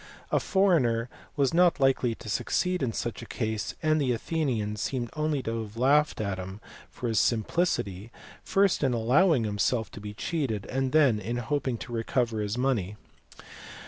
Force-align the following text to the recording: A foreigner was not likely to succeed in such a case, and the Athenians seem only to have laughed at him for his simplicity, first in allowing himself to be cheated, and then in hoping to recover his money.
A 0.31 0.39
foreigner 0.39 1.09
was 1.35 1.53
not 1.53 1.79
likely 1.79 2.15
to 2.15 2.27
succeed 2.27 2.81
in 2.81 2.91
such 2.91 3.21
a 3.21 3.27
case, 3.27 3.75
and 3.83 4.01
the 4.01 4.13
Athenians 4.13 4.81
seem 4.81 5.09
only 5.13 5.43
to 5.43 5.61
have 5.61 5.77
laughed 5.77 6.19
at 6.19 6.39
him 6.39 6.59
for 6.89 7.07
his 7.07 7.19
simplicity, 7.19 8.11
first 8.43 8.83
in 8.83 8.93
allowing 8.93 9.43
himself 9.43 9.91
to 9.91 10.01
be 10.01 10.15
cheated, 10.15 10.65
and 10.65 10.91
then 10.91 11.19
in 11.19 11.37
hoping 11.37 11.77
to 11.77 11.93
recover 11.93 12.39
his 12.41 12.57
money. 12.57 12.95